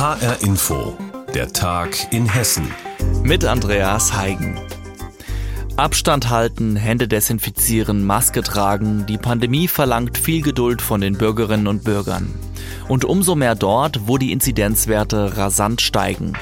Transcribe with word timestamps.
HR 0.00 0.40
Info, 0.40 0.96
der 1.34 1.52
Tag 1.52 2.10
in 2.10 2.24
Hessen. 2.26 2.66
Mit 3.22 3.44
Andreas 3.44 4.16
Heigen. 4.16 4.58
Abstand 5.76 6.30
halten, 6.30 6.74
Hände 6.74 7.06
desinfizieren, 7.06 8.06
Maske 8.06 8.42
tragen. 8.42 9.04
Die 9.04 9.18
Pandemie 9.18 9.68
verlangt 9.68 10.16
viel 10.16 10.40
Geduld 10.40 10.80
von 10.80 11.02
den 11.02 11.18
Bürgerinnen 11.18 11.66
und 11.66 11.84
Bürgern. 11.84 12.34
Und 12.88 13.04
umso 13.04 13.34
mehr 13.34 13.54
dort, 13.54 14.08
wo 14.08 14.16
die 14.16 14.32
Inzidenzwerte 14.32 15.36
rasant 15.36 15.82
steigen. 15.82 16.32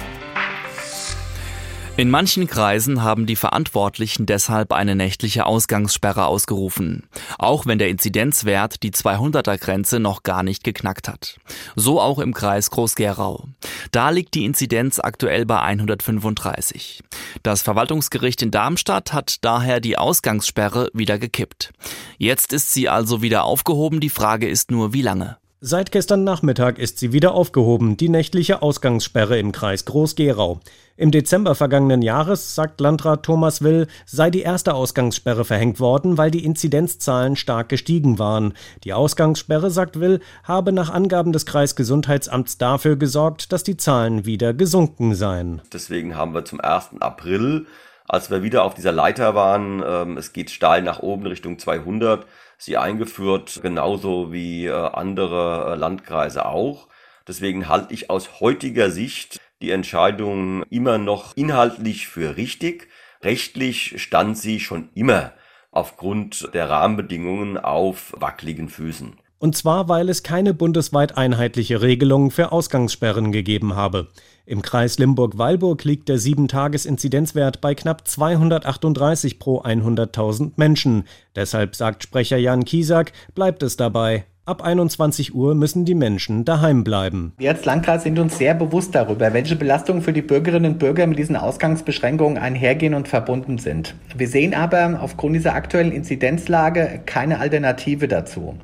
In 1.99 2.11
manchen 2.11 2.46
Kreisen 2.46 3.03
haben 3.03 3.27
die 3.27 3.35
Verantwortlichen 3.35 4.25
deshalb 4.25 4.73
eine 4.73 4.95
nächtliche 4.95 5.47
Ausgangssperre 5.47 6.27
ausgerufen, 6.27 7.09
auch 7.41 7.67
wenn 7.67 7.80
der 7.80 7.89
Inzidenzwert 7.89 8.85
die 8.85 8.93
200er 8.93 9.59
Grenze 9.59 9.98
noch 9.98 10.23
gar 10.23 10.45
nicht 10.45 10.62
geknackt 10.62 11.09
hat. 11.09 11.41
So 11.75 12.01
auch 12.01 12.21
im 12.21 12.34
Kreis 12.34 12.71
Groß-Gerau. 12.71 13.48
Da 13.91 14.11
liegt 14.11 14.37
die 14.37 14.45
Inzidenz 14.45 15.01
aktuell 15.01 15.45
bei 15.45 15.61
135. 15.61 17.03
Das 17.42 17.62
Verwaltungsgericht 17.62 18.42
in 18.42 18.53
Darmstadt 18.53 19.12
hat 19.12 19.39
daher 19.41 19.80
die 19.80 19.98
Ausgangssperre 19.98 20.91
wieder 20.95 21.19
gekippt. 21.19 21.73
Jetzt 22.17 22.53
ist 22.53 22.73
sie 22.73 22.89
also 22.89 23.23
wieder 23.23 23.42
aufgehoben, 23.42 23.98
die 23.98 24.09
Frage 24.09 24.48
ist 24.48 24.70
nur, 24.70 24.92
wie 24.92 25.03
lange. 25.03 25.39
Seit 25.61 25.91
gestern 25.91 26.23
Nachmittag 26.23 26.79
ist 26.79 27.01
sie 27.01 27.12
wieder 27.12 27.35
aufgehoben, 27.35 27.97
die 27.97 28.09
nächtliche 28.09 28.62
Ausgangssperre 28.62 29.41
im 29.41 29.51
Kreis 29.51 29.84
Groß-Gerau. 29.87 30.61
Im 30.97 31.11
Dezember 31.11 31.57
vergangenen 31.57 32.01
Jahres, 32.01 32.55
sagt 32.55 32.81
Landrat 32.81 33.25
Thomas 33.25 33.61
Will, 33.61 33.89
sei 34.07 34.31
die 34.31 34.43
erste 34.43 34.75
Ausgangssperre 34.75 35.45
verhängt 35.45 35.81
worden, 35.81 36.17
weil 36.17 36.31
die 36.31 36.45
Inzidenzzahlen 36.45 37.34
stark 37.34 37.71
gestiegen 37.71 38.21
waren. 38.21 38.55
Die 38.84 38.93
Ausgangssperre, 38.93 39.73
sagt 39.73 39.98
Will, 39.98 40.21
habe 40.45 40.71
nach 40.71 40.91
Angaben 40.91 41.33
des 41.33 41.45
Kreisgesundheitsamts 41.45 42.59
dafür 42.59 42.95
gesorgt, 42.95 43.51
dass 43.53 43.65
die 43.65 43.77
Zahlen 43.77 44.27
wieder 44.27 44.55
gesunken 44.55 45.17
seien. 45.17 45.61
Deswegen 45.73 46.15
haben 46.15 46.34
wir 46.34 46.45
zum 46.45 46.61
1. 46.61 47.00
April, 47.00 47.67
als 48.06 48.31
wir 48.31 48.45
wieder 48.45 48.62
auf 48.62 48.75
dieser 48.75 48.93
Leiter 48.93 49.34
waren, 49.34 49.83
ähm, 49.84 50.17
es 50.17 50.33
geht 50.33 50.50
steil 50.50 50.83
nach 50.83 51.00
oben 51.00 51.27
Richtung 51.27 51.59
200, 51.59 52.27
sie 52.59 52.77
eingeführt, 52.77 53.61
genauso 53.62 54.33
wie 54.33 54.67
äh, 54.67 54.73
andere 54.73 55.73
äh, 55.73 55.75
Landkreise 55.77 56.45
auch. 56.45 56.89
Deswegen 57.27 57.69
halte 57.69 57.95
ich 57.95 58.11
aus 58.11 58.41
heutiger 58.41 58.91
Sicht 58.91 59.41
die 59.62 59.70
Entscheidung 59.70 60.65
immer 60.65 60.98
noch 60.98 61.37
inhaltlich 61.37 62.09
für 62.09 62.37
richtig. 62.37 62.89
Rechtlich 63.23 64.00
stand 64.03 64.39
sie 64.39 64.61
schon 64.61 64.91
immer 64.95 65.33
aufgrund 65.70 66.53
der 66.55 66.69
Rahmenbedingungen 66.69 67.59
auf 67.59 68.12
wackeligen 68.17 68.69
Füßen. 68.69 69.17
Und 69.39 69.56
zwar, 69.56 69.89
weil 69.89 70.08
es 70.08 70.22
keine 70.22 70.53
bundesweit 70.53 71.17
einheitliche 71.17 71.81
Regelung 71.81 72.31
für 72.31 72.50
Ausgangssperren 72.50 73.31
gegeben 73.31 73.77
habe. 73.77 74.08
Im 74.47 74.62
Kreis 74.62 74.98
Limburg-Weilburg 74.98 75.84
liegt 75.84 76.08
der 76.08 76.19
7-Tages-Inzidenzwert 76.19 77.61
bei 77.61 77.75
knapp 77.75 78.09
238 78.09 79.39
pro 79.39 79.61
100.000 79.61 80.53
Menschen. 80.56 81.05
Deshalb 81.36 81.77
sagt 81.77 82.03
Sprecher 82.03 82.39
Jan 82.39 82.64
Kiesack, 82.64 83.12
bleibt 83.34 83.62
es 83.62 83.77
dabei. 83.77 84.25
Ab 84.48 84.64
21 84.64 85.34
Uhr 85.34 85.54
müssen 85.54 85.84
die 85.84 85.94
Menschen 85.94 86.46
daheim 86.46 86.82
bleiben. 86.82 87.34
Wir 87.36 87.50
als 87.50 87.66
Landkreis 87.66 88.04
sind 88.04 88.18
uns 88.18 88.38
sehr 88.38 88.54
bewusst 88.54 88.94
darüber, 88.94 89.34
welche 89.34 89.56
Belastungen 89.56 90.00
für 90.00 90.14
die 90.14 90.22
Bürgerinnen 90.22 90.72
und 90.72 90.78
Bürger 90.78 91.06
mit 91.06 91.18
diesen 91.18 91.36
Ausgangsbeschränkungen 91.36 92.38
einhergehen 92.38 92.94
und 92.94 93.08
verbunden 93.08 93.58
sind. 93.58 93.94
Wir 94.16 94.26
sehen 94.26 94.54
aber 94.54 95.00
aufgrund 95.02 95.36
dieser 95.36 95.52
aktuellen 95.52 95.92
Inzidenzlage 95.92 97.00
keine 97.04 97.41
Alternative 97.41 98.08
dazu. 98.08 98.54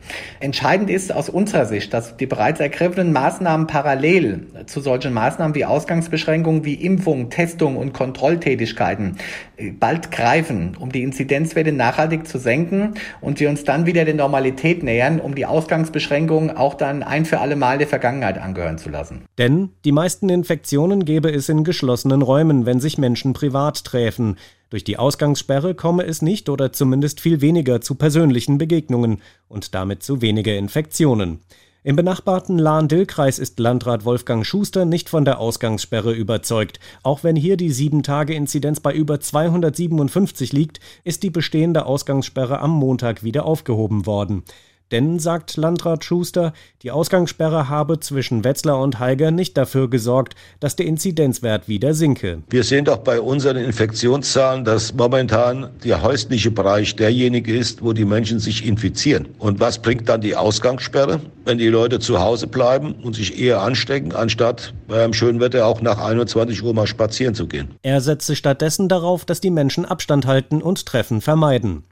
Entscheidend 0.41 0.89
ist 0.89 1.13
aus 1.13 1.29
unserer 1.29 1.67
Sicht, 1.67 1.93
dass 1.93 2.17
die 2.17 2.25
bereits 2.25 2.61
ergriffenen 2.61 3.13
Maßnahmen 3.13 3.67
parallel 3.67 4.47
zu 4.65 4.81
solchen 4.81 5.13
Maßnahmen 5.13 5.55
wie 5.55 5.67
Ausgangsbeschränkungen 5.67 6.65
wie 6.65 6.77
Impfung, 6.77 7.29
Testung 7.29 7.77
und 7.77 7.93
Kontrolltätigkeiten 7.93 9.19
bald 9.79 10.11
greifen, 10.11 10.77
um 10.79 10.91
die 10.91 11.03
Inzidenzwerte 11.03 11.73
nachhaltig 11.73 12.27
zu 12.27 12.39
senken 12.39 12.95
und 13.21 13.41
wir 13.41 13.49
uns 13.49 13.65
dann 13.65 13.87
wieder 13.87 14.05
der 14.05 14.15
Normalität 14.15 14.83
nähern, 14.83 15.21
um 15.21 15.35
die 15.35 15.47
Ausgangsbeschränkungen 15.47 16.57
auch 16.57 16.75
dann 16.75 17.03
ein 17.03 17.25
für 17.25 17.41
alle 17.41 17.57
Mal 17.57 17.79
der 17.79 17.87
Vergangenheit 17.87 18.39
angehören 18.39 18.79
zu 18.79 18.91
lassen. 18.91 19.23
Denn 19.39 19.71
die 19.85 19.93
meisten 19.93 20.29
Infektionen 20.29 21.05
gäbe 21.05 21.31
es 21.31 21.49
in 21.49 21.65
geschlossenen 21.65 22.23
Räumen, 22.23 22.67
wenn 22.67 22.81
sich 22.81 22.99
Menschen 22.99 23.33
privat 23.33 23.85
träfen. 23.85 24.37
Durch 24.71 24.83
die 24.83 24.99
Ausgangssperre 24.99 25.75
komme 25.75 26.05
es 26.05 26.21
nicht 26.21 26.49
oder 26.49 26.73
zumindest 26.73 27.21
viel 27.21 27.41
weniger 27.41 27.81
zu 27.81 27.95
persönlichen 27.95 28.59
Begegnungen 28.59 29.23
und 29.47 29.75
damit 29.75 30.03
zu 30.03 30.21
weniger 30.21 30.57
Infektionen. 30.57 31.41
Im 31.87 31.97
benachbarten 31.97 32.59
Lahn-Dill-Kreis 32.59 33.39
ist 33.39 33.61
Landrat 33.61 34.07
Wolfgang 34.07 34.47
Schuster 34.47 34.87
nicht 34.87 35.11
von 35.11 35.27
der 35.27 35.39
Ausgangssperre 35.39 36.15
überzeugt. 36.15 36.81
Auch 37.03 37.25
wenn 37.25 37.37
hier 37.37 37.59
die 37.59 37.71
7-Tage-Inzidenz 37.71 38.81
bei 38.81 38.95
über 38.95 39.21
257 39.21 40.55
liegt, 40.55 40.81
ist 41.05 41.23
die 41.23 41.29
bestehende 41.29 41.85
Ausgangssperre 41.85 42.61
am 42.61 42.71
Montag 42.71 43.23
wieder 43.23 43.45
aufgehoben 43.45 44.07
worden. 44.07 44.45
Denn, 44.93 45.19
sagt 45.19 45.57
Landrat 45.57 46.05
Schuster, 46.05 46.53
die 46.83 46.91
Ausgangssperre 46.91 47.69
habe 47.69 48.01
zwischen 48.01 48.45
Wetzlar 48.45 48.81
und 48.81 48.99
Haiger 48.99 49.31
nicht 49.31 49.57
dafür 49.57 49.89
gesorgt, 49.89 50.35
dass 50.61 50.77
der 50.77 50.87
Inzidenzwert 50.87 51.69
wieder 51.69 51.95
sinke. 51.95 52.43
Wir 52.51 52.65
sehen 52.65 52.85
doch 52.85 52.99
bei 52.99 53.21
unseren 53.21 53.57
Infektionszahlen, 53.57 54.65
dass 54.65 54.95
momentan 54.95 55.71
der 55.83 56.03
häusliche 56.03 56.51
Bereich 56.51 56.97
derjenige 56.97 57.57
ist, 57.57 57.83
wo 57.83 57.93
die 57.93 58.05
Menschen 58.05 58.39
sich 58.39 58.67
infizieren. 58.67 59.29
Und 59.39 59.59
was 59.59 59.81
bringt 59.81 60.09
dann 60.09 60.21
die 60.21 60.37
Ausgangssperre? 60.37 61.21
Wenn 61.45 61.59
die 61.59 61.69
Leute 61.69 61.99
zu 61.99 62.21
Hause 62.21 62.47
bleiben 62.47 62.95
und 63.03 63.15
sich 63.15 63.41
eher 63.41 63.63
anstecken, 63.63 64.13
anstatt 64.13 64.75
beim 64.87 65.13
schönen 65.13 65.41
Wetter 65.41 65.67
auch 65.67 65.81
nach 65.81 65.99
21 65.99 66.63
Uhr 66.63 66.75
mal 66.75 66.87
spazieren 66.87 67.35
zu 67.35 67.47
gehen. 67.47 67.75
Er 67.83 68.01
setze 68.01 68.37
stattdessen 68.37 68.89
darauf, 68.89 69.25
dass 69.25 69.41
die 69.41 69.51
Menschen 69.51 69.85
Abstand 69.85 70.27
halten 70.27 70.63
und 70.63 70.85
Treffen 70.87 71.21
vermeiden. 71.21 71.85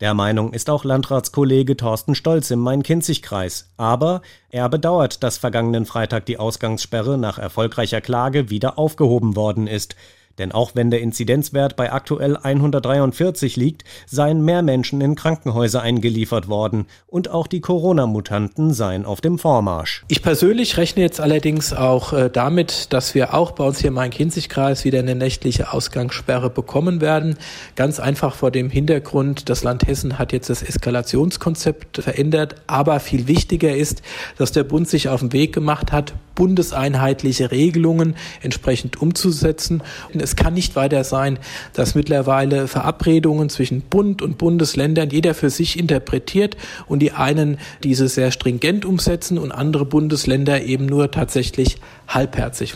Der 0.00 0.14
Meinung 0.14 0.54
ist 0.54 0.70
auch 0.70 0.84
Landratskollege 0.84 1.76
Thorsten 1.76 2.14
Stolz 2.14 2.50
im 2.50 2.60
Main-Kinzig-Kreis. 2.60 3.68
Aber 3.76 4.22
er 4.48 4.70
bedauert, 4.70 5.22
dass 5.22 5.36
vergangenen 5.36 5.84
Freitag 5.84 6.24
die 6.24 6.38
Ausgangssperre 6.38 7.18
nach 7.18 7.38
erfolgreicher 7.38 8.00
Klage 8.00 8.48
wieder 8.48 8.78
aufgehoben 8.78 9.36
worden 9.36 9.66
ist. 9.66 9.96
Denn 10.40 10.52
auch 10.52 10.70
wenn 10.74 10.90
der 10.90 11.02
Inzidenzwert 11.02 11.76
bei 11.76 11.92
aktuell 11.92 12.34
143 12.34 13.56
liegt, 13.56 13.84
seien 14.06 14.42
mehr 14.42 14.62
Menschen 14.62 15.02
in 15.02 15.14
Krankenhäuser 15.14 15.82
eingeliefert 15.82 16.48
worden 16.48 16.86
und 17.06 17.30
auch 17.30 17.46
die 17.46 17.60
Corona-Mutanten 17.60 18.72
seien 18.72 19.04
auf 19.04 19.20
dem 19.20 19.38
Vormarsch. 19.38 20.02
Ich 20.08 20.22
persönlich 20.22 20.78
rechne 20.78 21.02
jetzt 21.02 21.20
allerdings 21.20 21.74
auch 21.74 22.14
äh, 22.14 22.30
damit, 22.32 22.90
dass 22.94 23.14
wir 23.14 23.34
auch 23.34 23.50
bei 23.50 23.64
uns 23.64 23.80
hier 23.80 23.88
im 23.88 23.94
Main-Kinzig-Kreis 23.94 24.86
wieder 24.86 25.00
eine 25.00 25.14
nächtliche 25.14 25.74
Ausgangssperre 25.74 26.48
bekommen 26.48 27.02
werden. 27.02 27.36
Ganz 27.76 28.00
einfach 28.00 28.34
vor 28.34 28.50
dem 28.50 28.70
Hintergrund, 28.70 29.50
das 29.50 29.62
Land 29.62 29.86
Hessen 29.86 30.18
hat 30.18 30.32
jetzt 30.32 30.48
das 30.48 30.62
Eskalationskonzept 30.62 31.98
verändert, 31.98 32.54
aber 32.66 32.98
viel 33.00 33.28
wichtiger 33.28 33.76
ist, 33.76 34.00
dass 34.38 34.52
der 34.52 34.64
Bund 34.64 34.88
sich 34.88 35.10
auf 35.10 35.20
den 35.20 35.34
Weg 35.34 35.52
gemacht 35.52 35.92
hat, 35.92 36.14
bundeseinheitliche 36.40 37.50
Regelungen 37.50 38.16
entsprechend 38.40 39.02
umzusetzen. 39.02 39.82
Und 40.14 40.22
es 40.22 40.29
kann 40.36 40.54
nicht 40.54 40.76
weiter 40.76 41.04
sein, 41.04 41.38
dass 41.72 41.94
mittlerweile 41.94 42.68
Verabredungen 42.68 43.48
zwischen 43.48 43.82
Bund 43.82 44.22
und 44.22 44.38
Bundesländern 44.38 45.10
jeder 45.10 45.34
für 45.34 45.50
sich 45.50 45.78
interpretiert 45.78 46.56
und 46.86 47.00
die 47.00 47.12
einen 47.12 47.58
diese 47.82 48.08
sehr 48.08 48.30
stringent 48.30 48.84
umsetzen 48.84 49.38
und 49.38 49.52
andere 49.52 49.84
Bundesländer 49.84 50.62
eben 50.62 50.86
nur 50.86 51.10
tatsächlich 51.10 51.76
halbherzig. 52.08 52.74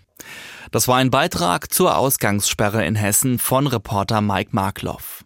Das 0.71 0.89
war 0.89 0.97
ein 0.97 1.11
Beitrag 1.11 1.73
zur 1.73 1.97
Ausgangssperre 1.97 2.85
in 2.85 2.97
Hessen 2.97 3.39
von 3.39 3.67
Reporter 3.67 4.21
Mike 4.21 4.51
Markloff. 4.53 5.24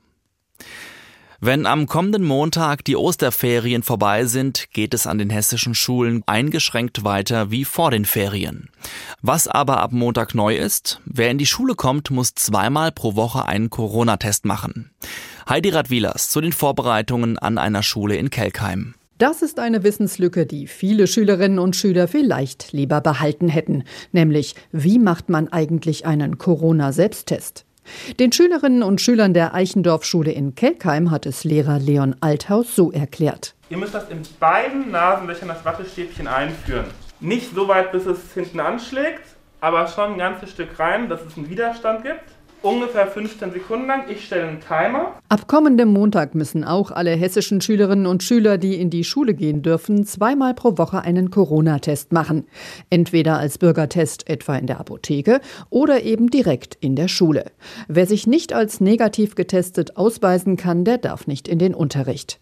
Wenn 1.40 1.66
am 1.66 1.86
kommenden 1.86 2.24
Montag 2.24 2.84
die 2.84 2.96
Osterferien 2.96 3.84
vorbei 3.84 4.24
sind, 4.24 4.72
geht 4.72 4.92
es 4.92 5.06
an 5.06 5.18
den 5.18 5.30
hessischen 5.30 5.72
Schulen 5.72 6.24
eingeschränkt 6.26 7.04
weiter 7.04 7.52
wie 7.52 7.64
vor 7.64 7.92
den 7.92 8.06
Ferien. 8.06 8.70
Was 9.22 9.46
aber 9.46 9.78
ab 9.78 9.92
Montag 9.92 10.34
neu 10.34 10.56
ist, 10.56 11.00
wer 11.04 11.30
in 11.30 11.38
die 11.38 11.46
Schule 11.46 11.76
kommt, 11.76 12.10
muss 12.10 12.34
zweimal 12.34 12.90
pro 12.90 13.14
Woche 13.14 13.46
einen 13.46 13.70
Corona-Test 13.70 14.46
machen. 14.46 14.90
Heidi 15.48 15.68
Radwilas 15.68 16.28
zu 16.28 16.40
den 16.40 16.52
Vorbereitungen 16.52 17.38
an 17.38 17.56
einer 17.56 17.84
Schule 17.84 18.16
in 18.16 18.30
Kelkheim. 18.30 18.96
Das 19.18 19.42
ist 19.42 19.60
eine 19.60 19.84
Wissenslücke, 19.84 20.44
die 20.44 20.66
viele 20.66 21.06
Schülerinnen 21.06 21.60
und 21.60 21.76
Schüler 21.76 22.08
vielleicht 22.08 22.72
lieber 22.72 23.00
behalten 23.00 23.48
hätten, 23.48 23.84
nämlich 24.10 24.56
wie 24.72 24.98
macht 24.98 25.28
man 25.28 25.46
eigentlich 25.46 26.04
einen 26.04 26.36
Corona-Selbsttest? 26.38 27.64
Den 28.18 28.32
Schülerinnen 28.32 28.82
und 28.82 29.00
Schülern 29.00 29.34
der 29.34 29.54
Eichendorf-Schule 29.54 30.32
in 30.32 30.54
Kelkheim 30.54 31.10
hat 31.10 31.26
es 31.26 31.44
Lehrer 31.44 31.78
Leon 31.78 32.16
Althaus 32.20 32.74
so 32.74 32.90
erklärt. 32.92 33.54
Ihr 33.70 33.76
müsst 33.76 33.94
das 33.94 34.08
in 34.08 34.22
beiden 34.40 34.90
Nasenlöchern 34.90 35.48
das 35.48 35.64
Wattestäbchen 35.64 36.26
einführen. 36.26 36.86
Nicht 37.20 37.54
so 37.54 37.68
weit, 37.68 37.92
bis 37.92 38.06
es 38.06 38.32
hinten 38.34 38.60
anschlägt, 38.60 39.22
aber 39.60 39.86
schon 39.88 40.12
ein 40.12 40.18
ganzes 40.18 40.50
Stück 40.50 40.78
rein, 40.78 41.08
dass 41.08 41.20
es 41.22 41.36
einen 41.36 41.50
Widerstand 41.50 42.04
gibt. 42.04 42.37
Ungefähr 42.62 43.06
15 43.06 43.52
Sekunden 43.52 43.86
lang. 43.86 44.04
Ich 44.08 44.26
stelle 44.26 44.48
einen 44.48 44.60
Timer. 44.60 45.14
Ab 45.28 45.46
kommendem 45.46 45.92
Montag 45.92 46.34
müssen 46.34 46.64
auch 46.64 46.90
alle 46.90 47.10
hessischen 47.10 47.60
Schülerinnen 47.60 48.06
und 48.06 48.22
Schüler, 48.22 48.58
die 48.58 48.80
in 48.80 48.90
die 48.90 49.04
Schule 49.04 49.34
gehen 49.34 49.62
dürfen, 49.62 50.04
zweimal 50.04 50.54
pro 50.54 50.78
Woche 50.78 51.02
einen 51.02 51.30
Corona-Test 51.30 52.12
machen. 52.12 52.46
Entweder 52.90 53.38
als 53.38 53.58
Bürgertest 53.58 54.28
etwa 54.28 54.56
in 54.56 54.66
der 54.66 54.80
Apotheke 54.80 55.40
oder 55.70 56.02
eben 56.02 56.30
direkt 56.30 56.76
in 56.80 56.96
der 56.96 57.08
Schule. 57.08 57.52
Wer 57.88 58.06
sich 58.06 58.26
nicht 58.26 58.52
als 58.52 58.80
negativ 58.80 59.34
getestet 59.34 59.96
ausweisen 59.96 60.56
kann, 60.56 60.84
der 60.84 60.98
darf 60.98 61.26
nicht 61.26 61.48
in 61.48 61.58
den 61.58 61.74
Unterricht. 61.74 62.40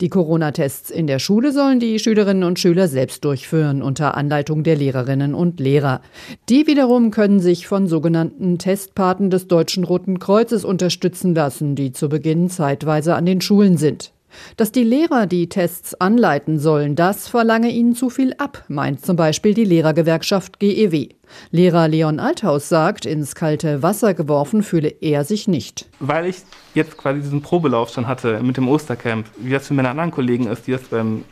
Die 0.00 0.08
Corona-Tests 0.08 0.90
in 0.90 1.06
der 1.06 1.18
Schule 1.18 1.52
sollen 1.52 1.80
die 1.80 1.98
Schülerinnen 1.98 2.44
und 2.44 2.58
Schüler 2.58 2.88
selbst 2.88 3.24
durchführen 3.24 3.82
unter 3.82 4.16
Anleitung 4.16 4.62
der 4.62 4.76
Lehrerinnen 4.76 5.34
und 5.34 5.60
Lehrer. 5.60 6.00
Die 6.48 6.66
wiederum 6.66 7.10
können 7.10 7.40
sich 7.40 7.66
von 7.66 7.86
sogenannten 7.86 8.58
Testpaten 8.58 9.30
des 9.30 9.48
Deutschen 9.48 9.84
Roten 9.84 10.18
Kreuzes 10.18 10.64
unterstützen 10.64 11.34
lassen, 11.34 11.74
die 11.74 11.92
zu 11.92 12.08
Beginn 12.08 12.48
zeitweise 12.50 13.14
an 13.14 13.26
den 13.26 13.40
Schulen 13.40 13.76
sind. 13.76 14.12
Dass 14.56 14.72
die 14.72 14.82
Lehrer 14.82 15.26
die 15.26 15.48
Tests 15.48 15.94
anleiten 15.94 16.58
sollen, 16.58 16.96
das 16.96 17.28
verlange 17.28 17.70
ihnen 17.70 17.94
zu 17.94 18.10
viel 18.10 18.34
ab, 18.38 18.64
meint 18.68 19.04
zum 19.04 19.16
Beispiel 19.16 19.54
die 19.54 19.64
Lehrergewerkschaft 19.64 20.58
GEW. 20.60 21.08
Lehrer 21.50 21.88
Leon 21.88 22.20
Althaus 22.20 22.68
sagt, 22.68 23.06
ins 23.06 23.34
kalte 23.34 23.82
Wasser 23.82 24.14
geworfen 24.14 24.62
fühle 24.62 24.88
er 24.88 25.24
sich 25.24 25.48
nicht. 25.48 25.88
Weil 26.00 26.26
ich 26.26 26.36
jetzt 26.74 26.96
quasi 26.96 27.20
diesen 27.20 27.42
Probelauf 27.42 27.90
schon 27.90 28.06
hatte 28.06 28.40
mit 28.42 28.56
dem 28.56 28.68
Ostercamp, 28.68 29.26
wie 29.36 29.50
das 29.50 29.66
für 29.66 29.74
meine 29.74 29.90
anderen 29.90 30.10
Kollegen 30.10 30.46
ist, 30.46 30.66
die 30.66 30.72
das 30.72 30.82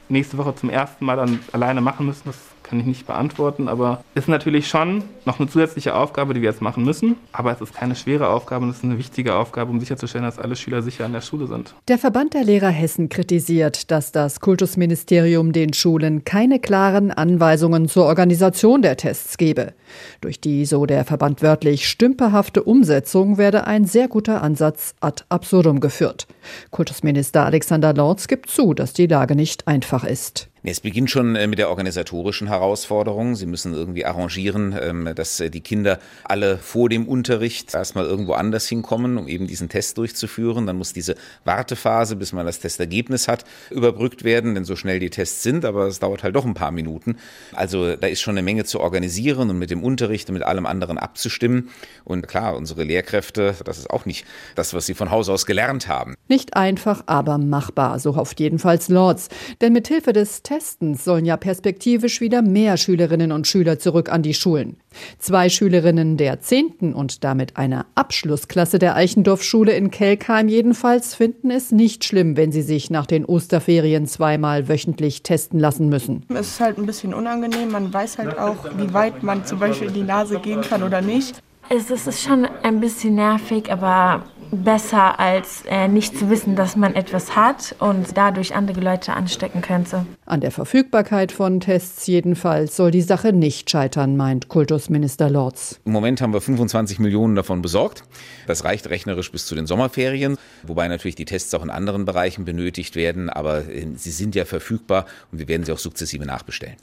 nächste 0.09 0.39
Woche 0.39 0.55
zum 0.55 0.71
ersten 0.71 1.05
Mal 1.05 1.17
dann 1.17 1.41
alleine 1.53 1.81
machen 1.81 2.07
müssen, 2.07 2.23
das 2.27 2.37
kann 2.67 2.81
ich 2.81 2.87
nicht 2.87 3.07
beantworten, 3.07 3.69
aber 3.69 4.03
es 4.15 4.25
ist 4.25 4.29
natürlich 4.29 4.69
schon 4.69 5.05
noch 5.25 5.39
eine 5.39 5.49
zusätzliche 5.49 5.95
Aufgabe, 5.95 6.35
die 6.35 6.43
wir 6.43 6.51
jetzt 6.51 6.63
machen 6.63 6.85
müssen. 6.85 7.17
Aber 7.33 7.53
es 7.53 7.61
ist 7.61 7.75
keine 7.75 7.95
schwere 7.95 8.29
Aufgabe 8.29 8.65
und 8.65 8.71
es 8.71 8.79
ist 8.79 8.85
eine 8.85 8.99
wichtige 8.99 9.35
Aufgabe, 9.35 9.71
um 9.71 9.81
sicherzustellen, 9.81 10.25
dass 10.25 10.39
alle 10.39 10.57
Schüler 10.57 10.83
sicher 10.83 11.05
an 11.05 11.13
der 11.13 11.21
Schule 11.21 11.47
sind. 11.47 11.75
Der 11.89 11.99
Verband 11.99 12.35
der 12.35 12.45
Lehrer 12.45 12.69
Hessen 12.69 13.09
kritisiert, 13.09 13.91
dass 13.91 14.13
das 14.13 14.41
Kultusministerium 14.41 15.53
den 15.53 15.73
Schulen 15.73 16.25
keine 16.25 16.59
klaren 16.59 17.11
Anweisungen 17.11 17.89
zur 17.89 18.07
Organisation 18.07 18.83
der 18.83 18.97
Tests 18.97 19.37
gebe. 19.37 19.73
Durch 20.21 20.41
die, 20.41 20.65
so 20.67 20.87
der 20.87 21.05
Verband 21.05 21.43
wörtlich, 21.43 21.89
stümperhafte 21.89 22.63
Umsetzung 22.63 23.39
werde 23.39 23.67
ein 23.67 23.85
sehr 23.85 24.09
guter 24.09 24.43
Ansatz 24.43 24.95
ad 25.01 25.25
absurdum 25.29 25.81
geführt. 25.81 26.27
Kultusminister 26.71 27.45
Alexander 27.45 27.95
Lorz 27.95 28.29
gibt 28.29 28.51
zu, 28.51 28.75
dass 28.75 28.93
die 28.93 29.07
Lage 29.07 29.37
nicht 29.37 29.69
einfach 29.69 30.05
ist. 30.05 30.49
Es 30.69 30.81
beginnt 30.81 31.13
schon 31.13 31.37
äh, 31.37 31.47
mit 31.47 31.61
der 31.61 31.71
organisatorischen 31.71 32.49
Herausforderung. 32.49 33.37
Sie 33.37 33.47
müssen 33.47 33.73
irgendwie 33.73 34.05
arrangieren, 34.05 34.77
ähm, 34.77 35.09
dass 35.15 35.39
äh, 35.39 35.49
die 35.49 35.61
Kinder 35.61 36.01
alle 36.25 36.59
vor 36.59 36.89
dem 36.89 37.07
Unterricht 37.07 37.73
erstmal 37.73 38.05
irgendwo 38.05 38.33
anders 38.33 38.67
hinkommen, 38.67 39.17
um 39.17 39.29
eben 39.29 39.47
diesen 39.47 39.69
Test 39.69 39.97
durchzuführen. 39.97 40.67
Dann 40.67 40.77
muss 40.77 40.93
diese 40.93 41.15
Wartephase, 41.45 42.17
bis 42.17 42.33
man 42.33 42.47
das 42.47 42.59
Testergebnis 42.59 43.29
hat, 43.29 43.45
überbrückt 43.71 44.25
werden, 44.25 44.57
denn 44.57 44.65
so 44.65 44.75
schnell 44.75 44.99
die 44.99 45.09
Tests 45.09 45.45
sind, 45.45 45.65
aber 45.65 45.87
es 45.87 46.01
dauert 46.01 46.25
halt 46.25 46.35
doch 46.35 46.45
ein 46.45 46.55
paar 46.55 46.73
Minuten. 46.73 47.15
Also 47.53 47.95
da 47.95 48.09
ist 48.09 48.21
schon 48.21 48.35
eine 48.35 48.43
Menge 48.43 48.65
zu 48.65 48.81
organisieren 48.81 49.51
und 49.51 49.61
mit 49.61 49.71
dem 49.71 49.85
Unterricht 49.85 50.29
und 50.31 50.35
mit 50.35 50.43
allem 50.43 50.67
anderen 50.67 50.99
abzustimmen. 50.99 51.71
Und 52.03 52.27
klar, 52.27 52.57
unsere 52.57 52.83
Lehrkräfte, 52.83 53.55
das 53.65 53.79
ist 53.79 53.91
auch 53.91 54.05
nicht 54.05 54.27
das, 54.57 54.75
was 54.75 54.87
sie 54.87 54.95
von 54.95 55.13
Haus 55.13 55.29
aus 55.29 55.47
gelernt 55.47 55.87
haben. 55.87 56.17
Nicht 56.27 56.57
einfach, 56.57 57.05
aber 57.07 57.39
machbar, 57.39 58.01
so 58.01 58.17
hofft 58.17 58.41
jedenfalls 58.41 58.89
Lords. 58.89 59.29
Denn 59.61 59.73
mit 59.73 59.87
Hilfe 59.87 60.13
des 60.13 60.43
Tests 60.43 60.56
Testens 60.57 61.05
sollen 61.05 61.27
ja 61.27 61.37
perspektivisch 61.37 62.23
wieder 62.23 62.41
mehr 62.41 62.79
Schülerinnen 62.79 63.31
und 63.31 63.47
Schüler 63.47 63.79
zurück 63.79 64.11
an 64.11 64.23
die 64.23 64.33
Schulen. 64.33 64.79
Zwei 65.19 65.51
Schülerinnen 65.51 66.17
der 66.17 66.41
10. 66.41 66.95
und 66.95 67.25
damit 67.25 67.59
einer 67.59 67.85
Abschlussklasse 67.95 68.79
der 68.79 68.97
Eichendorf-Schule 68.97 69.73
in 69.77 69.91
Kelkheim 69.91 70.49
jedenfalls 70.49 71.15
finden 71.15 71.51
es 71.51 71.73
nicht 71.73 72.07
schlimm, 72.07 72.39
wenn 72.39 72.53
sie 72.53 72.63
sich 72.63 72.89
nach 72.89 73.05
den 73.05 73.27
Osterferien 73.27 74.07
zweimal 74.07 74.67
wöchentlich 74.67 75.23
testen 75.23 75.61
lassen 75.61 75.91
müssen. 75.91 76.25
Es 76.31 76.53
ist 76.53 76.61
halt 76.61 76.79
ein 76.79 76.87
bisschen 76.87 77.13
unangenehm. 77.13 77.71
Man 77.71 77.93
weiß 77.93 78.17
halt 78.17 78.39
auch, 78.39 78.57
wie 78.79 78.95
weit 78.95 79.23
man 79.23 79.45
zum 79.45 79.59
Beispiel 79.59 79.89
in 79.89 79.95
die 79.95 80.05
Nase 80.05 80.41
gehen 80.41 80.63
kann 80.63 80.83
oder 80.83 81.03
nicht. 81.03 81.39
Es 81.69 81.91
ist 81.91 82.23
schon 82.23 82.47
ein 82.63 82.81
bisschen 82.81 83.17
nervig, 83.17 83.71
aber 83.71 84.25
besser 84.51 85.19
als 85.19 85.65
äh, 85.69 85.89
nicht 85.89 86.19
zu 86.19 86.31
wissen, 86.31 86.57
dass 86.57 86.77
man 86.77 86.95
etwas 86.95 87.37
hat 87.37 87.75
und 87.79 88.17
dadurch 88.17 88.55
andere 88.55 88.81
Leute 88.81 89.13
anstecken 89.13 89.63
könnte. 89.63 90.07
An 90.25 90.41
der 90.41 90.51
Verfügbarkeit 90.51 91.33
von 91.33 91.61
Tests 91.61 92.07
jedenfalls 92.07 92.77
soll 92.77 92.91
die 92.91 93.03
Sache 93.03 93.33
nicht 93.33 93.71
scheitern, 93.71 94.17
meint 94.17 94.49
Kultusminister 94.49 95.31
Lorz. 95.31 95.81
Im 95.85 95.93
Moment 95.93 96.21
haben 96.21 96.33
wir 96.33 96.41
25 96.41 96.99
Millionen 96.99 97.35
davon 97.35 97.63
besorgt. 97.63 98.03
Das 98.47 98.65
reicht 98.65 98.89
rechnerisch 98.91 99.31
bis 99.33 99.47
zu 99.47 99.55
den 99.55 99.67
Sommerferien, 99.67 100.37
wobei 100.63 100.89
natürlich 100.89 101.17
die 101.17 101.25
Tests 101.25 101.53
auch 101.55 101.63
in 101.63 101.71
anderen 101.71 102.05
Bereichen 102.05 102.45
benötigt 102.45 102.97
werden, 102.97 103.31
aber 103.31 103.69
äh, 103.69 103.87
sie 103.97 104.11
sind 104.11 104.35
ja 104.35 104.45
verfügbar 104.45 105.07
und 105.33 105.39
wir 105.39 105.49
werden 105.49 105.65
sie 105.65 105.73
auch 105.73 105.79
sukzessive 105.79 106.25
nachbestellen. 106.25 106.77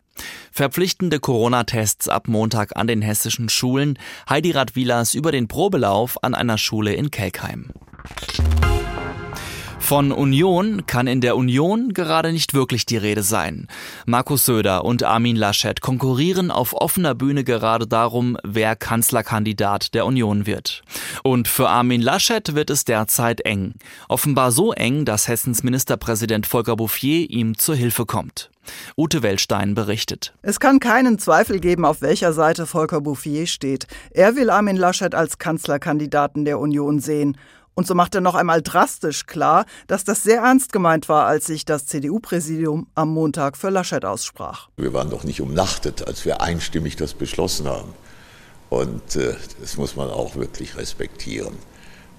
Verpflichtende 0.52 1.20
Corona-Tests 1.20 2.08
ab 2.08 2.28
Montag 2.28 2.76
an 2.76 2.88
den 2.88 3.02
hessischen 3.02 3.50
Schulen. 3.50 3.98
Heidi 4.30 4.52
Radwilas 4.52 5.16
über 5.16 5.32
den 5.32 5.48
Probelauf 5.48 6.24
an 6.24 6.36
einer 6.36 6.58
Schule 6.58 6.94
in 6.94 7.10
Kelkheim. 7.10 7.53
time. 7.54 8.53
Von 9.94 10.12
Union 10.12 10.88
kann 10.88 11.06
in 11.06 11.22
der 11.22 11.38
Union 11.38 11.94
gerade 11.94 12.32
nicht 12.32 12.56
wirklich 12.56 12.88
die 12.88 12.98
Rede 12.98 13.22
sein. 13.22 13.68
Markus 14.08 14.44
Söder 14.44 14.86
und 14.86 15.04
Armin 15.04 15.36
Laschet 15.36 15.82
konkurrieren 15.82 16.50
auf 16.50 16.74
offener 16.74 17.14
Bühne 17.14 17.44
gerade 17.44 17.86
darum, 17.86 18.36
wer 18.44 18.76
Kanzlerkandidat 18.76 19.94
der 19.94 20.08
Union 20.08 20.48
wird. 20.48 20.82
Und 21.22 21.48
für 21.48 21.70
Armin 21.70 22.02
Laschet 22.02 22.56
wird 22.56 22.72
es 22.72 22.86
derzeit 22.86 23.42
eng. 23.42 23.76
Offenbar 24.10 24.52
so 24.52 24.74
eng, 24.74 25.06
dass 25.06 25.28
Hessens 25.28 25.62
Ministerpräsident 25.62 26.48
Volker 26.48 26.76
Bouffier 26.76 27.30
ihm 27.30 27.56
zur 27.60 27.76
Hilfe 27.76 28.08
kommt. 28.08 28.50
Ute 28.98 29.22
Welstein 29.22 29.76
berichtet. 29.76 30.34
Es 30.42 30.60
kann 30.60 30.80
keinen 30.80 31.20
Zweifel 31.20 31.60
geben, 31.60 31.86
auf 31.86 32.02
welcher 32.02 32.34
Seite 32.34 32.66
Volker 32.66 33.02
Bouffier 33.02 33.46
steht. 33.46 33.86
Er 34.10 34.36
will 34.36 34.50
Armin 34.50 34.78
Laschet 34.78 35.14
als 35.14 35.38
Kanzlerkandidaten 35.38 36.46
der 36.46 36.58
Union 36.58 37.00
sehen. 37.00 37.38
Und 37.76 37.88
so 37.88 37.96
macht 37.96 38.14
er 38.16 38.22
noch 38.22 38.36
einmal 38.36 38.62
drastisch 38.62 39.26
klar, 39.26 39.66
dass 39.88 40.04
das 40.04 40.24
sehr 40.24 40.42
ernst 40.42 40.72
gemeint 40.72 41.10
war, 41.10 41.26
als 41.26 41.46
sich 41.46 41.66
das 41.66 41.86
CDU-Präsidium 41.88 42.88
am 42.96 43.10
Montag 43.10 43.58
für 43.58 43.70
Laschet 43.70 44.06
aussprach. 44.06 44.70
Wir 44.78 44.94
waren 44.94 45.10
doch 45.10 45.24
nicht 45.24 45.42
umnachtet, 45.42 46.08
als 46.08 46.26
wir 46.26 46.42
einstimmig 46.42 46.96
das 46.96 47.14
beschlossen 47.14 47.68
haben. 47.68 47.94
Und 48.70 49.16
äh, 49.16 49.36
das 49.60 49.78
muss 49.78 49.96
man 49.96 50.10
auch 50.10 50.36
wirklich 50.36 50.78
respektieren. 50.78 51.58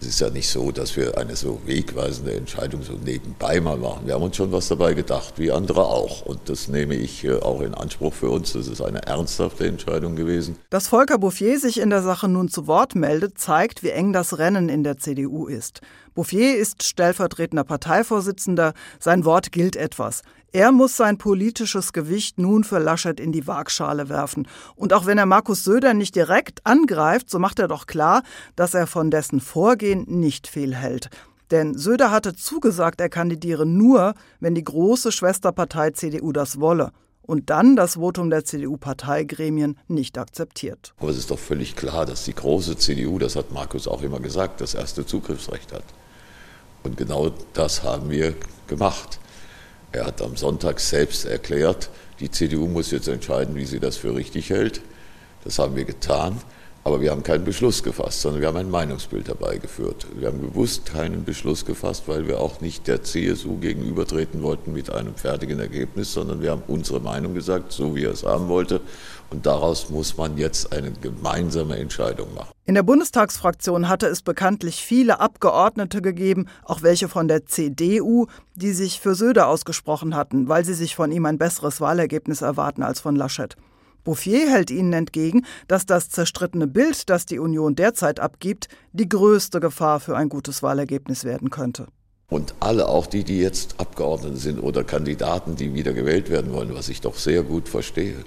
Es 0.04 0.10
ist 0.10 0.20
ja 0.20 0.28
nicht 0.28 0.50
so, 0.50 0.70
dass 0.70 0.98
wir 0.98 1.16
eine 1.16 1.34
so 1.34 1.62
wegweisende 1.64 2.34
Entscheidung 2.34 2.82
so 2.82 2.92
nebenbei 2.92 3.58
mal 3.62 3.78
machen. 3.78 4.02
Wir 4.04 4.12
haben 4.12 4.22
uns 4.22 4.36
schon 4.36 4.52
was 4.52 4.68
dabei 4.68 4.92
gedacht, 4.92 5.38
wie 5.38 5.50
andere 5.50 5.86
auch. 5.86 6.26
Und 6.26 6.50
das 6.50 6.68
nehme 6.68 6.94
ich 6.94 7.24
äh, 7.24 7.40
auch 7.40 7.62
in 7.62 7.72
Anspruch 7.72 8.12
für 8.12 8.28
uns. 8.28 8.52
Das 8.52 8.68
ist 8.68 8.82
eine 8.82 9.06
ernsthafte 9.06 9.66
Entscheidung 9.66 10.14
gewesen. 10.14 10.58
Dass 10.68 10.88
Volker 10.88 11.16
Bouffier 11.16 11.58
sich 11.58 11.80
in 11.80 11.88
der 11.88 12.02
Sache 12.02 12.28
nun 12.28 12.50
zu 12.50 12.66
Wort 12.66 12.94
meldet, 12.94 13.38
zeigt, 13.38 13.82
wie 13.82 13.88
eng 13.88 14.12
das 14.12 14.36
Rennen 14.36 14.68
in 14.68 14.84
der 14.84 14.98
CDU 14.98 15.46
ist. 15.46 15.80
Bouffier 16.14 16.54
ist 16.58 16.82
stellvertretender 16.82 17.64
Parteivorsitzender. 17.64 18.74
Sein 19.00 19.24
Wort 19.24 19.52
gilt 19.52 19.74
etwas. 19.74 20.20
Er 20.54 20.70
muss 20.70 20.96
sein 20.96 21.18
politisches 21.18 21.92
Gewicht 21.92 22.38
nun 22.38 22.62
für 22.62 22.78
Laschet 22.78 23.18
in 23.18 23.32
die 23.32 23.48
Waagschale 23.48 24.08
werfen. 24.08 24.46
Und 24.76 24.92
auch 24.92 25.04
wenn 25.04 25.18
er 25.18 25.26
Markus 25.26 25.64
Söder 25.64 25.94
nicht 25.94 26.14
direkt 26.14 26.64
angreift, 26.64 27.28
so 27.28 27.40
macht 27.40 27.58
er 27.58 27.66
doch 27.66 27.88
klar, 27.88 28.22
dass 28.54 28.72
er 28.72 28.86
von 28.86 29.10
dessen 29.10 29.40
Vorgehen 29.40 30.04
nicht 30.06 30.46
viel 30.46 30.76
hält. 30.76 31.10
Denn 31.50 31.76
Söder 31.76 32.12
hatte 32.12 32.36
zugesagt, 32.36 33.00
er 33.00 33.08
kandidiere 33.08 33.66
nur, 33.66 34.14
wenn 34.38 34.54
die 34.54 34.62
große 34.62 35.10
Schwesterpartei 35.10 35.90
CDU 35.90 36.30
das 36.30 36.60
wolle 36.60 36.92
und 37.22 37.50
dann 37.50 37.74
das 37.74 37.96
Votum 37.96 38.30
der 38.30 38.44
CDU-Parteigremien 38.44 39.76
nicht 39.88 40.16
akzeptiert. 40.18 40.94
Aber 40.98 41.10
es 41.10 41.18
ist 41.18 41.32
doch 41.32 41.38
völlig 41.40 41.74
klar, 41.74 42.06
dass 42.06 42.26
die 42.26 42.34
große 42.34 42.76
CDU, 42.76 43.18
das 43.18 43.34
hat 43.34 43.50
Markus 43.50 43.88
auch 43.88 44.02
immer 44.02 44.20
gesagt, 44.20 44.60
das 44.60 44.74
erste 44.74 45.04
Zugriffsrecht 45.04 45.72
hat. 45.72 45.82
Und 46.84 46.96
genau 46.96 47.32
das 47.54 47.82
haben 47.82 48.08
wir 48.08 48.36
gemacht. 48.68 49.18
Er 49.94 50.06
hat 50.06 50.20
am 50.22 50.36
Sonntag 50.36 50.80
selbst 50.80 51.24
erklärt, 51.24 51.88
die 52.18 52.28
CDU 52.28 52.66
muss 52.66 52.90
jetzt 52.90 53.06
entscheiden, 53.06 53.54
wie 53.54 53.64
sie 53.64 53.78
das 53.78 53.96
für 53.96 54.16
richtig 54.16 54.50
hält. 54.50 54.80
Das 55.44 55.60
haben 55.60 55.76
wir 55.76 55.84
getan. 55.84 56.40
Aber 56.86 57.00
wir 57.00 57.10
haben 57.10 57.22
keinen 57.22 57.44
Beschluss 57.44 57.82
gefasst, 57.82 58.20
sondern 58.20 58.42
wir 58.42 58.48
haben 58.48 58.58
ein 58.58 58.70
Meinungsbild 58.70 59.28
herbeigeführt. 59.28 60.06
Wir 60.16 60.28
haben 60.28 60.40
bewusst 60.40 60.84
keinen 60.84 61.24
Beschluss 61.24 61.64
gefasst, 61.64 62.04
weil 62.08 62.28
wir 62.28 62.40
auch 62.40 62.60
nicht 62.60 62.86
der 62.86 63.02
CSU 63.02 63.56
gegenübertreten 63.56 64.42
wollten 64.42 64.74
mit 64.74 64.90
einem 64.90 65.14
fertigen 65.14 65.58
Ergebnis, 65.58 66.12
sondern 66.12 66.42
wir 66.42 66.50
haben 66.50 66.62
unsere 66.66 67.00
Meinung 67.00 67.32
gesagt, 67.32 67.72
so 67.72 67.96
wie 67.96 68.04
er 68.04 68.12
es 68.12 68.22
haben 68.22 68.48
wollte. 68.48 68.82
Und 69.30 69.46
daraus 69.46 69.88
muss 69.88 70.18
man 70.18 70.36
jetzt 70.36 70.74
eine 70.74 70.92
gemeinsame 70.92 71.78
Entscheidung 71.78 72.34
machen. 72.34 72.50
In 72.66 72.74
der 72.74 72.82
Bundestagsfraktion 72.82 73.88
hatte 73.88 74.06
es 74.06 74.20
bekanntlich 74.20 74.84
viele 74.84 75.20
Abgeordnete 75.20 76.02
gegeben, 76.02 76.48
auch 76.64 76.82
welche 76.82 77.08
von 77.08 77.28
der 77.28 77.46
CDU, 77.46 78.26
die 78.56 78.72
sich 78.72 79.00
für 79.00 79.14
Söder 79.14 79.48
ausgesprochen 79.48 80.14
hatten, 80.14 80.48
weil 80.48 80.66
sie 80.66 80.74
sich 80.74 80.94
von 80.94 81.10
ihm 81.10 81.24
ein 81.24 81.38
besseres 81.38 81.80
Wahlergebnis 81.80 82.42
erwarten 82.42 82.82
als 82.82 83.00
von 83.00 83.16
Laschet. 83.16 83.56
Bouffier 84.04 84.50
hält 84.50 84.70
ihnen 84.70 84.92
entgegen, 84.92 85.44
dass 85.66 85.86
das 85.86 86.10
zerstrittene 86.10 86.66
Bild, 86.66 87.08
das 87.10 87.26
die 87.26 87.38
Union 87.38 87.74
derzeit 87.74 88.20
abgibt, 88.20 88.68
die 88.92 89.08
größte 89.08 89.60
Gefahr 89.60 89.98
für 89.98 90.16
ein 90.16 90.28
gutes 90.28 90.62
Wahlergebnis 90.62 91.24
werden 91.24 91.50
könnte. 91.50 91.88
Und 92.28 92.54
alle, 92.60 92.88
auch 92.88 93.06
die, 93.06 93.24
die 93.24 93.40
jetzt 93.40 93.78
Abgeordnete 93.78 94.36
sind 94.36 94.58
oder 94.58 94.84
Kandidaten, 94.84 95.56
die 95.56 95.74
wieder 95.74 95.92
gewählt 95.92 96.30
werden 96.30 96.52
wollen, 96.52 96.74
was 96.74 96.88
ich 96.88 97.00
doch 97.00 97.16
sehr 97.16 97.42
gut 97.42 97.68
verstehe, 97.68 98.24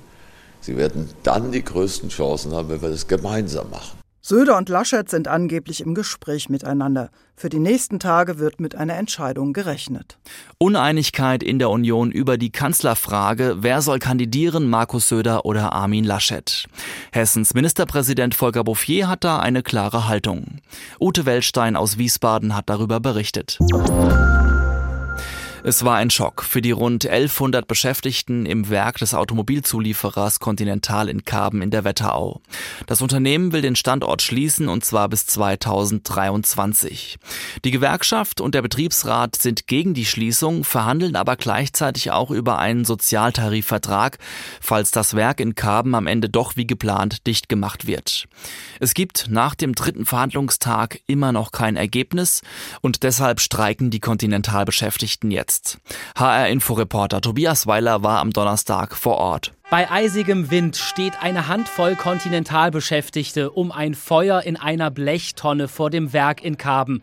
sie 0.62 0.78
werden 0.78 1.10
dann 1.24 1.52
die 1.52 1.64
größten 1.64 2.10
Chancen 2.10 2.54
haben, 2.54 2.70
wenn 2.70 2.82
wir 2.82 2.90
das 2.90 3.08
gemeinsam 3.08 3.70
machen. 3.70 3.98
Söder 4.28 4.58
und 4.58 4.68
Laschet 4.68 5.10
sind 5.10 5.30
angeblich 5.30 5.80
im 5.80 5.96
Gespräch 5.96 6.50
miteinander. 6.50 7.12
Für 7.38 7.48
die 7.48 7.60
nächsten 7.60 7.98
Tage 7.98 8.40
wird 8.40 8.60
mit 8.60 8.76
einer 8.76 8.96
Entscheidung 8.96 9.54
gerechnet. 9.54 10.18
Uneinigkeit 10.58 11.44
in 11.44 11.60
der 11.60 11.70
Union 11.70 12.12
über 12.12 12.38
die 12.38 12.50
Kanzlerfrage, 12.50 13.60
wer 13.60 13.82
soll 13.82 14.00
kandidieren, 14.00 14.70
Markus 14.70 15.08
Söder 15.08 15.46
oder 15.46 15.72
Armin 15.72 16.04
Laschet. 16.04 16.68
Hessens 17.14 17.54
Ministerpräsident 17.54 18.36
Volker 18.36 18.66
Bouffier 18.66 19.08
hat 19.08 19.24
da 19.24 19.40
eine 19.40 19.64
klare 19.64 20.10
Haltung. 20.10 20.58
Ute 21.00 21.26
Welstein 21.26 21.78
aus 21.78 21.98
Wiesbaden 21.98 22.54
hat 22.54 22.70
darüber 22.70 23.00
berichtet. 23.00 23.60
Es 25.70 25.84
war 25.84 25.98
ein 25.98 26.10
Schock 26.10 26.44
für 26.44 26.62
die 26.62 26.72
rund 26.72 27.06
1100 27.06 27.68
Beschäftigten 27.68 28.46
im 28.46 28.70
Werk 28.70 29.00
des 29.00 29.14
Automobilzulieferers 29.14 30.40
Continental 30.40 31.10
in 31.10 31.26
Karben 31.26 31.62
in 31.62 31.72
der 31.72 31.84
Wetterau. 31.84 32.40
Das 32.86 33.02
Unternehmen 33.02 33.52
will 33.52 33.62
den 33.62 33.76
Standort 33.76 34.22
schließen 34.22 34.70
und 34.70 34.86
zwar 34.86 35.10
bis 35.10 35.26
2023. 35.26 37.18
Die 37.66 37.72
Gewerkschaft 37.72 38.40
und 38.40 38.56
der 38.56 38.62
Betriebsrat 38.62 39.36
sind 39.36 39.68
gegen 39.68 39.94
die 39.94 40.06
Schließung, 40.06 40.64
verhandeln 40.64 41.18
aber 41.18 41.36
gleichzeitig 41.36 42.12
auch 42.12 42.32
über 42.32 42.60
einen 42.60 42.86
Sozialtarifvertrag, 42.86 44.20
falls 44.62 44.92
das 44.92 45.16
Werk 45.16 45.42
in 45.42 45.54
Karben 45.54 45.96
am 45.96 46.08
Ende 46.08 46.30
doch 46.30 46.56
wie 46.56 46.66
geplant 46.66 47.28
dicht 47.28 47.50
gemacht 47.50 47.88
wird. 47.88 48.30
Es 48.80 48.94
gibt 48.94 49.26
nach 49.30 49.54
dem 49.54 49.76
dritten 49.76 50.06
Verhandlungstag 50.06 51.02
immer 51.08 51.34
noch 51.34 51.52
kein 51.52 51.76
Ergebnis 51.76 52.42
und 52.80 53.04
deshalb 53.04 53.42
streiken 53.42 53.90
die 53.90 54.00
Continental-Beschäftigten 54.00 55.30
jetzt 55.30 55.57
jetzt. 55.58 55.80
HR-Inforeporter 56.16 57.22
Tobias 57.22 57.68
Weiler 57.68 58.04
war 58.04 58.20
am 58.20 58.32
Donnerstag 58.32 58.96
vor 58.96 59.18
Ort. 59.18 59.54
Bei 59.70 59.90
eisigem 59.92 60.50
Wind 60.50 60.78
steht 60.78 61.22
eine 61.22 61.48
Handvoll 61.48 61.96
Kontinentalbeschäftigte 61.96 63.52
um 63.52 63.72
ein 63.72 63.96
Feuer 63.96 64.42
in 64.44 64.56
einer 64.56 64.92
Blechtonne 64.92 65.68
vor 65.68 65.90
dem 65.90 66.14
Werk 66.14 66.44
in 66.44 66.58
Karben. 66.58 67.02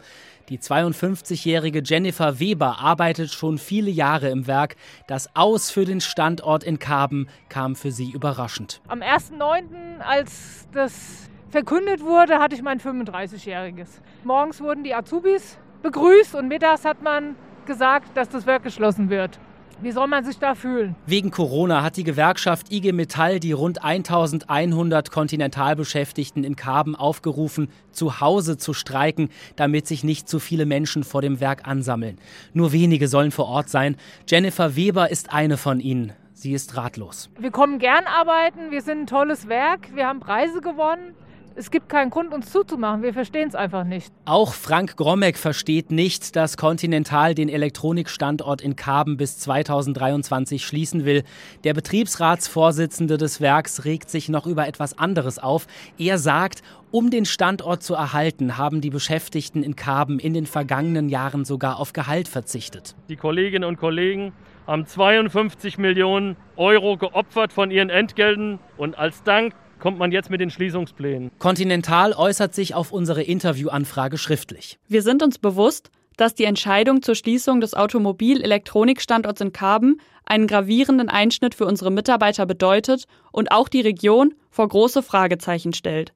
Die 0.49 0.59
52-jährige 0.59 1.83
Jennifer 1.85 2.39
Weber 2.39 2.79
arbeitet 2.79 3.33
schon 3.33 3.59
viele 3.59 3.91
Jahre 3.91 4.29
im 4.29 4.47
Werk. 4.47 4.77
Das 5.07 5.35
Aus 5.35 5.71
für 5.71 5.85
den 5.85 6.01
Standort 6.01 6.65
in 6.65 6.79
Karben 6.79 7.29
kam 7.49 7.77
für 7.77 7.91
sie 7.91 8.11
überraschend. 8.11 8.81
Am 8.89 9.01
1.9., 9.01 10.01
als 10.01 10.69
das 10.73 11.31
verkündet 11.51 12.03
wurde, 12.03 12.41
hatte 12.41 12.55
ich 12.55 12.63
mein 12.63 12.79
35-jähriges. 12.79 13.89
Morgens 14.25 14.61
wurden 14.61 14.85
die 14.85 14.95
Azubis 14.95 15.57
begrüßt 15.83 16.35
und 16.35 16.49
mittags 16.49 16.85
hat 16.85 17.03
man 17.03 17.37
gesagt, 17.67 18.17
dass 18.17 18.29
das 18.29 18.47
Werk 18.47 18.63
geschlossen 18.63 19.11
wird. 19.11 19.39
Wie 19.81 19.91
soll 19.91 20.07
man 20.07 20.25
sich 20.25 20.39
da 20.39 20.55
fühlen? 20.55 20.95
Wegen 21.07 21.31
Corona 21.31 21.83
hat 21.83 21.97
die 21.97 22.05
Gewerkschaft 22.05 22.73
IG 22.73 22.93
Metall 22.93 23.41
die 23.41 23.53
rund 23.53 23.83
1100 23.85 25.11
Kontinentalbeschäftigten 25.11 26.45
in 26.45 26.55
Karben 26.55 26.95
aufgerufen, 26.95 27.69
zu 27.91 28.21
Hause 28.21 28.57
zu 28.57 28.73
streiken, 28.73 29.31
damit 29.57 29.87
sich 29.87 30.05
nicht 30.05 30.29
zu 30.29 30.39
viele 30.39 30.65
Menschen 30.65 31.03
vor 31.03 31.23
dem 31.23 31.41
Werk 31.41 31.67
ansammeln. 31.67 32.19
Nur 32.53 32.73
wenige 32.73 33.09
sollen 33.09 33.33
vor 33.33 33.47
Ort 33.47 33.69
sein. 33.69 33.97
Jennifer 34.29 34.77
Weber 34.77 35.11
ist 35.11 35.33
eine 35.33 35.57
von 35.57 35.81
ihnen. 35.81 36.13
Sie 36.35 36.53
ist 36.53 36.77
ratlos. 36.77 37.31
Wir 37.39 37.51
kommen 37.51 37.79
gern 37.79 38.05
arbeiten, 38.07 38.71
wir 38.71 38.83
sind 38.83 39.03
ein 39.03 39.07
tolles 39.07 39.49
Werk, 39.49 39.95
wir 39.95 40.07
haben 40.07 40.21
Preise 40.21 40.61
gewonnen 40.61 41.15
es 41.57 41.71
gibt 41.71 41.89
keinen 41.89 42.11
Grund, 42.11 42.33
uns 42.33 42.51
zuzumachen. 42.51 43.03
Wir 43.03 43.13
verstehen 43.13 43.49
es 43.49 43.55
einfach 43.55 43.85
nicht. 43.85 44.13
Auch 44.25 44.53
Frank 44.53 44.97
Grommeck 44.97 45.39
versteht 45.39 45.91
nicht, 45.91 46.37
dass 46.37 46.57
Continental 46.57 47.35
den 47.35 47.49
Elektronikstandort 47.49 48.61
in 48.61 48.77
Karben 48.77 49.17
bis 49.17 49.39
2023 49.39 50.65
schließen 50.65 51.05
will. 51.05 51.23
Der 51.63 51.75
Betriebsratsvorsitzende 51.75 53.19
des 53.19 53.41
Werks 53.41 53.85
regt 53.85 54.11
sich 54.11 54.29
noch 54.29 54.47
über 54.47 54.67
etwas 54.67 54.99
anderes 54.99 55.39
auf. 55.39 55.67
Er 55.99 56.19
sagt, 56.19 56.63
um 56.91 57.11
den 57.11 57.25
Standort 57.25 57.83
zu 57.83 57.95
erhalten, 57.95 58.57
haben 58.57 58.81
die 58.81 58.91
Beschäftigten 58.91 59.63
in 59.63 59.77
Karben 59.77 60.19
in 60.19 60.35
den 60.35 60.47
vergangenen 60.47 61.09
Jahren 61.09 61.45
sogar 61.45 61.79
auf 61.79 61.93
Gehalt 61.93 62.29
verzichtet. 62.29 62.95
Die 63.09 63.17
Kolleginnen 63.17 63.69
und 63.69 63.79
Kollegen 63.79 64.33
haben 64.67 64.87
52 64.87 65.79
Millionen 65.79 66.37
Euro 66.57 66.97
geopfert 66.97 67.53
von 67.53 67.71
ihren 67.71 67.91
Entgelten 67.91 68.59
und 68.77 68.99
als 68.99 69.23
Dank 69.23 69.55
kommt 69.85 69.99
man 69.99 70.13
jetzt 70.13 70.31
mit 70.31 70.41
den 70.41 70.49
Schließungsplänen? 70.49 71.31
Continental 71.39 72.15
äußert 72.15 72.55
sich 72.55 72.75
auf 72.75 72.91
unsere 72.91 73.23
Interviewanfrage 73.23 74.17
schriftlich. 74.17 74.79
Wir 74.89 75.03
sind 75.03 75.23
uns 75.23 75.39
bewusst, 75.39 75.91
dass 76.17 76.35
die 76.35 76.45
Entscheidung 76.45 77.03
zur 77.03 77.15
Schließung 77.15 77.61
des 77.61 77.75
Automobil-Elektronikstandorts 77.75 79.43
in 79.43 79.53
Karben 79.53 80.01
einen 80.25 80.47
gravierenden 80.47 81.11
Einschnitt 81.11 81.55
für 81.55 81.67
unsere 81.67 81.91
Mitarbeiter 81.91 82.47
bedeutet 82.47 83.05
und 83.31 83.53
auch 83.53 83.69
die 83.69 83.83
Region 83.83 84.33
vor 84.49 84.69
große 84.69 85.03
Fragezeichen 85.03 85.75
stellt. 85.75 86.15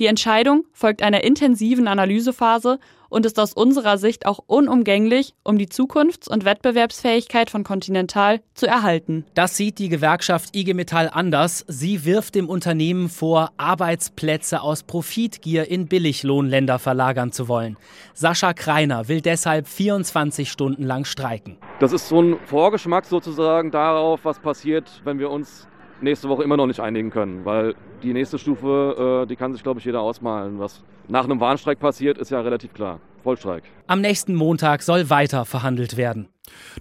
Die 0.00 0.06
Entscheidung 0.06 0.64
folgt 0.72 1.00
einer 1.00 1.22
intensiven 1.22 1.86
Analysephase 1.86 2.80
und 3.14 3.24
ist 3.24 3.38
aus 3.38 3.52
unserer 3.52 3.96
Sicht 3.96 4.26
auch 4.26 4.40
unumgänglich, 4.46 5.34
um 5.44 5.56
die 5.56 5.68
Zukunfts- 5.68 6.28
und 6.28 6.44
Wettbewerbsfähigkeit 6.44 7.48
von 7.48 7.62
Continental 7.62 8.40
zu 8.54 8.66
erhalten. 8.66 9.24
Das 9.34 9.56
sieht 9.56 9.78
die 9.78 9.88
Gewerkschaft 9.88 10.56
IG 10.56 10.74
Metall 10.74 11.08
anders. 11.12 11.64
Sie 11.68 12.04
wirft 12.04 12.34
dem 12.34 12.48
Unternehmen 12.48 13.08
vor, 13.08 13.52
Arbeitsplätze 13.56 14.62
aus 14.62 14.82
Profitgier 14.82 15.70
in 15.70 15.86
Billiglohnländer 15.86 16.80
verlagern 16.80 17.30
zu 17.30 17.46
wollen. 17.46 17.76
Sascha 18.14 18.52
Kreiner 18.52 19.06
will 19.06 19.20
deshalb 19.20 19.68
24 19.68 20.50
Stunden 20.50 20.82
lang 20.82 21.04
streiken. 21.04 21.56
Das 21.78 21.92
ist 21.92 22.08
so 22.08 22.20
ein 22.20 22.36
Vorgeschmack 22.46 23.06
sozusagen 23.06 23.70
darauf, 23.70 24.24
was 24.24 24.40
passiert, 24.40 24.90
wenn 25.04 25.20
wir 25.20 25.30
uns 25.30 25.68
nächste 26.00 26.28
Woche 26.28 26.42
immer 26.42 26.56
noch 26.56 26.66
nicht 26.66 26.80
einigen 26.80 27.10
können, 27.10 27.44
weil 27.44 27.74
die 28.02 28.12
nächste 28.12 28.38
Stufe, 28.38 29.22
äh, 29.24 29.26
die 29.26 29.36
kann 29.36 29.52
sich, 29.52 29.62
glaube 29.62 29.80
ich, 29.80 29.86
jeder 29.86 30.00
ausmalen. 30.00 30.58
Was 30.58 30.82
nach 31.08 31.24
einem 31.24 31.40
Warnstreik 31.40 31.78
passiert, 31.78 32.18
ist 32.18 32.30
ja 32.30 32.40
relativ 32.40 32.72
klar. 32.72 33.00
Vollstreik. 33.22 33.64
Am 33.86 34.00
nächsten 34.00 34.34
Montag 34.34 34.82
soll 34.82 35.08
weiter 35.10 35.44
verhandelt 35.46 35.96
werden. 35.96 36.28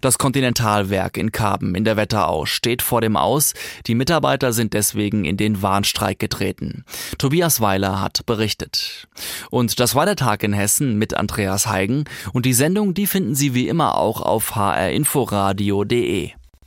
Das 0.02 0.18
Kontinentalwerk 0.18 1.18
in 1.18 1.32
Karben 1.32 1.74
in 1.74 1.86
der 1.86 1.96
Wetterau 1.96 2.46
steht 2.46 2.82
vor 2.82 3.00
dem 3.00 3.16
Aus. 3.16 3.54
Die 3.88 3.96
Mitarbeiter 3.96 4.52
sind 4.52 4.74
deswegen 4.74 5.24
in 5.24 5.38
den 5.38 5.62
Warnstreik 5.62 6.20
getreten. 6.20 6.84
Tobias 7.18 7.62
Weiler 7.62 8.02
hat 8.02 8.26
berichtet. 8.26 9.08
Und 9.50 9.80
das 9.80 9.96
war 9.96 10.06
der 10.06 10.18
Tag 10.18 10.44
in 10.44 10.52
Hessen 10.52 10.98
mit 10.98 11.14
Andreas 11.16 11.68
Heigen. 11.68 12.04
Und 12.34 12.46
die 12.46 12.54
Sendung, 12.54 12.94
die 12.94 13.08
finden 13.08 13.36
Sie 13.36 13.54
wie 13.54 13.70
immer 13.70 13.98
auch 13.98 14.22
auf 14.22 14.56
hrinforadio.de. 14.56 16.32